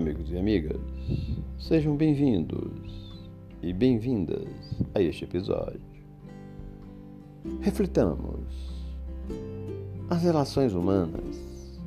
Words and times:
amigos 0.00 0.32
e 0.32 0.38
amigas, 0.38 0.80
sejam 1.58 1.94
bem-vindos 1.94 3.20
e 3.60 3.70
bem-vindas 3.70 4.48
a 4.94 5.02
este 5.02 5.24
episódio. 5.24 5.82
Reflitamos. 7.60 8.80
As 10.08 10.22
relações 10.22 10.72
humanas 10.72 11.78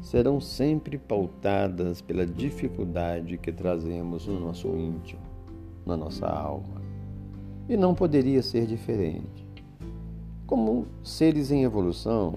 serão 0.00 0.40
sempre 0.40 0.96
pautadas 0.96 2.00
pela 2.00 2.24
dificuldade 2.24 3.36
que 3.36 3.52
trazemos 3.52 4.26
no 4.26 4.40
nosso 4.40 4.68
íntimo, 4.68 5.20
na 5.84 5.94
nossa 5.94 6.26
alma. 6.26 6.80
E 7.68 7.76
não 7.76 7.94
poderia 7.94 8.42
ser 8.42 8.66
diferente. 8.66 9.46
Como 10.46 10.86
seres 11.02 11.50
em 11.50 11.64
evolução, 11.64 12.32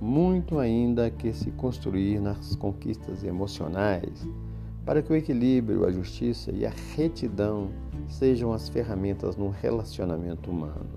muito 0.00 0.58
ainda 0.58 1.10
que 1.10 1.32
se 1.32 1.50
construir 1.52 2.20
nas 2.20 2.54
conquistas 2.54 3.24
emocionais, 3.24 4.26
para 4.84 5.02
que 5.02 5.12
o 5.12 5.16
equilíbrio, 5.16 5.84
a 5.84 5.90
justiça 5.90 6.50
e 6.52 6.64
a 6.64 6.72
retidão 6.96 7.68
sejam 8.08 8.52
as 8.52 8.68
ferramentas 8.68 9.36
no 9.36 9.50
relacionamento 9.50 10.50
humano. 10.50 10.88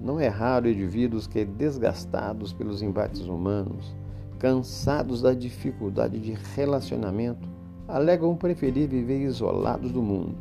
Não 0.00 0.20
é 0.20 0.28
raro 0.28 0.68
indivíduos 0.68 1.26
que, 1.26 1.44
desgastados 1.44 2.52
pelos 2.52 2.82
embates 2.82 3.22
humanos, 3.22 3.94
cansados 4.38 5.22
da 5.22 5.34
dificuldade 5.34 6.18
de 6.18 6.34
relacionamento, 6.54 7.48
alegam 7.88 8.36
preferir 8.36 8.88
viver 8.88 9.22
isolados 9.22 9.90
do 9.90 10.02
mundo, 10.02 10.36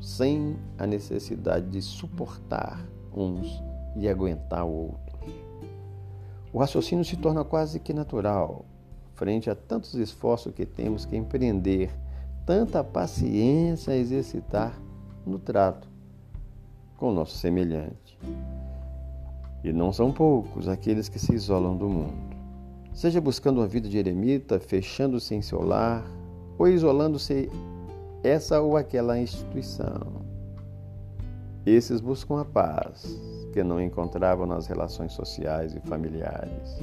sem 0.00 0.56
a 0.78 0.86
necessidade 0.86 1.68
de 1.68 1.82
suportar 1.82 2.84
uns 3.14 3.62
e 3.96 4.08
aguentar 4.08 4.64
outros. 4.64 5.07
O 6.52 6.58
raciocínio 6.58 7.04
se 7.04 7.16
torna 7.16 7.44
quase 7.44 7.78
que 7.78 7.92
natural, 7.92 8.64
frente 9.14 9.50
a 9.50 9.54
tantos 9.54 9.94
esforços 9.94 10.54
que 10.54 10.64
temos 10.64 11.04
que 11.04 11.16
empreender, 11.16 11.90
tanta 12.46 12.82
paciência 12.82 13.92
a 13.92 13.96
exercitar 13.96 14.80
no 15.26 15.38
trato 15.38 15.88
com 16.96 17.10
o 17.10 17.14
nosso 17.14 17.36
semelhante. 17.36 18.18
E 19.62 19.72
não 19.72 19.92
são 19.92 20.10
poucos 20.10 20.68
aqueles 20.68 21.08
que 21.08 21.18
se 21.18 21.34
isolam 21.34 21.76
do 21.76 21.88
mundo, 21.88 22.36
seja 22.94 23.20
buscando 23.20 23.58
uma 23.60 23.66
vida 23.66 23.88
de 23.88 23.98
eremita, 23.98 24.58
fechando-se 24.58 25.34
em 25.34 25.42
seu 25.42 25.62
lar, 25.62 26.04
ou 26.58 26.66
isolando-se 26.66 27.50
essa 28.22 28.60
ou 28.60 28.76
aquela 28.76 29.18
instituição. 29.18 30.22
Esses 31.66 32.00
buscam 32.00 32.40
a 32.40 32.44
paz, 32.44 33.20
que 33.52 33.62
não 33.62 33.80
encontravam 33.80 34.46
nas 34.46 34.66
relações 34.66 35.12
sociais 35.12 35.74
e 35.74 35.80
familiares. 35.80 36.80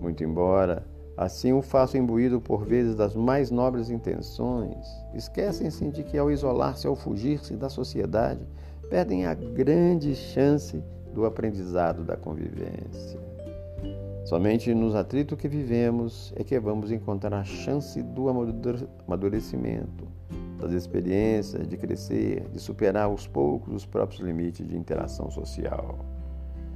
Muito 0.00 0.22
embora 0.22 0.84
assim 1.16 1.52
o 1.52 1.62
façam 1.62 2.00
imbuído 2.00 2.40
por 2.40 2.64
vezes 2.64 2.94
das 2.94 3.14
mais 3.14 3.50
nobres 3.50 3.88
intenções, 3.88 4.86
esquecem-se 5.14 5.88
de 5.90 6.02
que 6.02 6.18
ao 6.18 6.30
isolar-se, 6.30 6.86
ao 6.86 6.94
fugir-se 6.94 7.54
da 7.56 7.70
sociedade, 7.70 8.46
perdem 8.90 9.26
a 9.26 9.34
grande 9.34 10.14
chance 10.14 10.82
do 11.14 11.24
aprendizado 11.24 12.04
da 12.04 12.16
convivência. 12.16 13.18
Somente 14.26 14.74
nos 14.74 14.94
atritos 14.94 15.38
que 15.38 15.48
vivemos 15.48 16.32
é 16.36 16.44
que 16.44 16.58
vamos 16.58 16.90
encontrar 16.90 17.32
a 17.32 17.44
chance 17.44 18.02
do 18.02 18.28
amadurecimento, 18.28 20.06
das 20.58 20.72
experiências, 20.72 21.68
de 21.68 21.76
crescer, 21.76 22.48
de 22.52 22.60
superar 22.60 23.04
aos 23.04 23.26
poucos 23.26 23.74
os 23.74 23.86
próprios 23.86 24.20
limites 24.20 24.66
de 24.66 24.76
interação 24.76 25.30
social. 25.30 25.98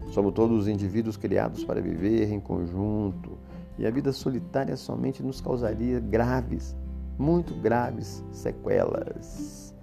Somos 0.08 0.32
todos 0.32 0.68
indivíduos 0.68 1.16
criados 1.16 1.64
para 1.64 1.80
viver 1.80 2.30
em 2.30 2.40
conjunto 2.40 3.38
e 3.78 3.86
a 3.86 3.90
vida 3.90 4.12
solitária 4.12 4.76
somente 4.76 5.22
nos 5.22 5.40
causaria 5.40 6.00
graves, 6.00 6.76
muito 7.18 7.54
graves 7.54 8.24
sequelas 8.32 9.74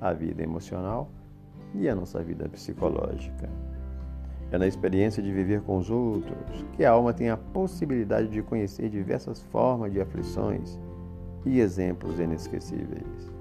à 0.00 0.12
vida 0.12 0.42
emocional 0.42 1.08
e 1.74 1.88
à 1.88 1.94
nossa 1.94 2.22
vida 2.22 2.48
psicológica. 2.48 3.48
É 4.50 4.58
na 4.58 4.66
experiência 4.66 5.22
de 5.22 5.32
viver 5.32 5.62
com 5.62 5.78
os 5.78 5.90
outros 5.90 6.64
que 6.74 6.84
a 6.84 6.90
alma 6.90 7.12
tem 7.12 7.30
a 7.30 7.36
possibilidade 7.36 8.28
de 8.28 8.42
conhecer 8.42 8.88
diversas 8.88 9.42
formas 9.42 9.92
de 9.92 10.00
aflições 10.00 10.78
e 11.44 11.60
exemplos 11.60 12.18
inesquecíveis. 12.20 13.35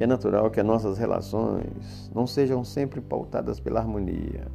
É 0.00 0.06
natural 0.06 0.50
que 0.50 0.60
as 0.60 0.66
nossas 0.66 0.96
relações 0.98 2.10
não 2.14 2.26
sejam 2.26 2.64
sempre 2.64 3.00
pautadas 3.00 3.58
pela 3.58 3.80
harmonia. 3.80 4.46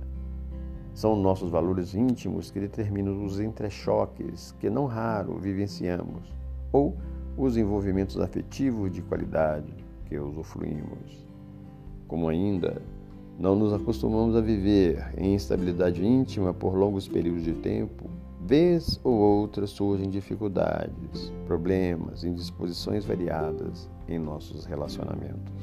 São 0.94 1.16
nossos 1.16 1.50
valores 1.50 1.96
íntimos 1.96 2.52
que 2.52 2.60
determinam 2.60 3.26
os 3.26 3.40
entrechoques 3.40 4.54
que 4.60 4.70
não 4.70 4.86
raro 4.86 5.38
vivenciamos, 5.38 6.34
ou 6.72 6.96
os 7.36 7.58
envolvimentos 7.58 8.20
afetivos 8.20 8.92
de 8.92 9.02
qualidade 9.02 9.74
que 10.06 10.18
usufruímos. 10.18 11.28
Como 12.08 12.30
ainda 12.30 12.82
não 13.40 13.56
nos 13.56 13.74
acostumamos 13.74 14.36
a 14.36 14.42
viver 14.42 15.12
em 15.18 15.34
instabilidade 15.34 16.06
íntima 16.06 16.54
por 16.54 16.76
longos 16.76 17.08
períodos 17.08 17.44
de 17.44 17.54
tempo, 17.54 18.10
vez 18.46 19.00
ou 19.04 19.14
outra 19.14 19.66
surgem 19.66 20.10
dificuldades, 20.10 21.32
problemas, 21.46 22.24
indisposições 22.24 23.06
variadas 23.06 23.90
em 24.08 24.20
nossos 24.20 24.66
relacionamentos. 24.66 25.54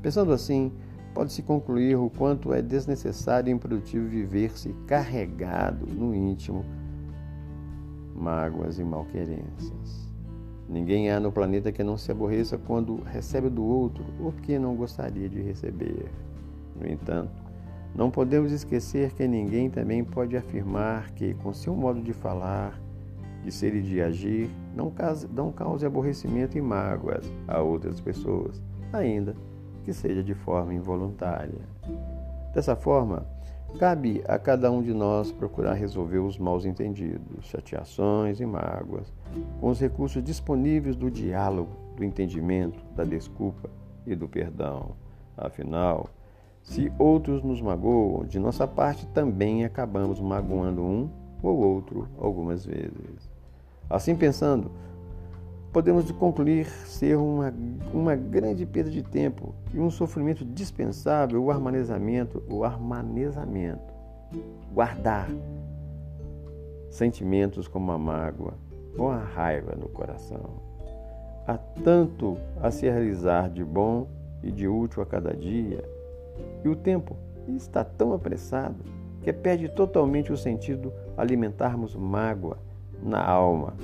Pensando 0.00 0.32
assim, 0.32 0.72
pode-se 1.14 1.42
concluir 1.42 1.96
o 1.96 2.08
quanto 2.08 2.54
é 2.54 2.62
desnecessário 2.62 3.50
e 3.50 3.52
improdutivo 3.52 4.08
viver-se 4.08 4.74
carregado 4.86 5.86
no 5.86 6.14
íntimo 6.14 6.64
mágoas 8.14 8.78
e 8.78 8.84
malquerências. 8.84 10.08
Ninguém 10.68 11.10
há 11.10 11.18
no 11.18 11.32
planeta 11.32 11.72
que 11.72 11.82
não 11.82 11.98
se 11.98 12.12
aborreça 12.12 12.56
quando 12.56 13.02
recebe 13.02 13.50
do 13.50 13.64
outro 13.64 14.04
o 14.20 14.30
que 14.32 14.58
não 14.58 14.74
gostaria 14.74 15.28
de 15.28 15.42
receber. 15.42 16.10
No 16.76 16.86
entanto, 16.86 17.49
não 17.94 18.10
podemos 18.10 18.52
esquecer 18.52 19.12
que 19.12 19.26
ninguém 19.26 19.68
também 19.68 20.04
pode 20.04 20.36
afirmar 20.36 21.10
que, 21.10 21.34
com 21.34 21.52
seu 21.52 21.74
modo 21.74 22.00
de 22.00 22.12
falar, 22.12 22.80
de 23.44 23.50
ser 23.50 23.74
e 23.74 23.82
de 23.82 24.00
agir, 24.00 24.50
não 24.74 24.90
cause, 24.90 25.26
não 25.28 25.50
cause 25.50 25.84
aborrecimento 25.84 26.56
e 26.56 26.60
mágoas 26.60 27.30
a 27.48 27.60
outras 27.60 28.00
pessoas, 28.00 28.62
ainda 28.92 29.34
que 29.84 29.92
seja 29.92 30.22
de 30.22 30.34
forma 30.34 30.74
involuntária. 30.74 31.60
Dessa 32.54 32.76
forma, 32.76 33.26
cabe 33.78 34.22
a 34.26 34.38
cada 34.38 34.70
um 34.70 34.82
de 34.82 34.92
nós 34.92 35.32
procurar 35.32 35.74
resolver 35.74 36.18
os 36.18 36.38
mal 36.38 36.58
entendidos, 36.64 37.46
chateações 37.46 38.40
e 38.40 38.46
mágoas, 38.46 39.12
com 39.60 39.68
os 39.68 39.80
recursos 39.80 40.22
disponíveis 40.22 40.96
do 40.96 41.10
diálogo, 41.10 41.70
do 41.96 42.04
entendimento, 42.04 42.84
da 42.94 43.04
desculpa 43.04 43.70
e 44.06 44.14
do 44.14 44.28
perdão. 44.28 44.96
Afinal, 45.36 46.10
se 46.62 46.92
outros 46.98 47.42
nos 47.42 47.60
magoam, 47.60 48.24
de 48.24 48.38
nossa 48.38 48.66
parte 48.66 49.06
também 49.08 49.64
acabamos 49.64 50.20
magoando 50.20 50.82
um 50.82 51.10
ou 51.42 51.56
outro 51.56 52.08
algumas 52.18 52.64
vezes. 52.64 53.30
Assim 53.88 54.14
pensando, 54.14 54.70
podemos 55.72 56.10
concluir 56.12 56.66
ser 56.66 57.16
uma, 57.16 57.52
uma 57.92 58.14
grande 58.14 58.66
perda 58.66 58.90
de 58.90 59.02
tempo 59.02 59.54
e 59.72 59.80
um 59.80 59.90
sofrimento 59.90 60.44
dispensável 60.44 61.42
o 61.42 61.50
harmonizamento, 61.50 62.42
o 62.48 62.62
harmonizamento, 62.62 63.92
guardar 64.72 65.28
sentimentos 66.90 67.66
como 67.66 67.90
a 67.92 67.98
mágoa 67.98 68.54
ou 68.96 69.10
a 69.10 69.18
raiva 69.18 69.74
no 69.76 69.88
coração. 69.88 70.60
Há 71.46 71.56
tanto 71.82 72.36
a 72.60 72.70
se 72.70 72.88
realizar 72.88 73.48
de 73.48 73.64
bom 73.64 74.06
e 74.42 74.52
de 74.52 74.68
útil 74.68 75.02
a 75.02 75.06
cada 75.06 75.34
dia 75.34 75.82
e 76.64 76.68
o 76.68 76.76
tempo 76.76 77.16
está 77.48 77.84
tão 77.84 78.12
apressado 78.12 78.84
que 79.22 79.32
perde 79.32 79.68
totalmente 79.68 80.32
o 80.32 80.36
sentido 80.36 80.92
alimentarmos 81.16 81.94
mágoa 81.94 82.58
na 83.02 83.22
alma, 83.22 83.74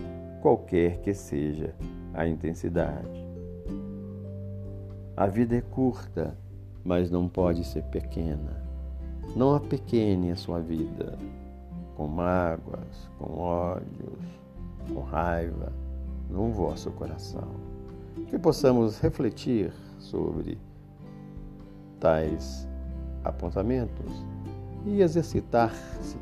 qualquer 0.41 0.99
que 0.99 1.13
seja 1.15 1.75
a 2.15 2.27
intensidade. 2.27 3.27
A 5.17 5.27
vida 5.27 5.57
é 5.57 5.61
curta, 5.61 6.37
mas 6.85 7.11
não 7.11 7.29
pode 7.29 7.65
ser 7.65 7.83
pequena. 7.85 8.65
Não 9.35 9.55
apequene 9.55 10.31
a 10.31 10.37
sua 10.37 10.61
vida 10.61 11.19
com 11.97 12.07
mágoas, 12.07 13.11
com 13.19 13.39
ódios, 13.39 14.21
com 14.93 15.01
raiva 15.01 15.73
no 16.29 16.51
vosso 16.51 16.91
coração. 16.93 17.49
Que 18.29 18.39
possamos 18.39 19.01
refletir 19.01 19.73
sobre 19.99 20.59
tais 22.01 22.69
apontamentos 23.25 24.25
e 24.85 25.01
exercitar-se 25.01 26.17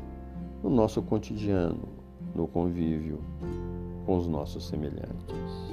no 0.63 0.69
nosso 0.69 1.01
cotidiano, 1.01 1.87
no 2.33 2.47
convívio 2.47 3.19
com 4.05 4.17
os 4.17 4.27
nossos 4.27 4.67
semelhantes. 4.67 5.64